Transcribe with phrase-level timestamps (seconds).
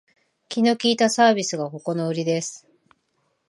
[0.49, 2.65] 気の利いたサービスがここのウリです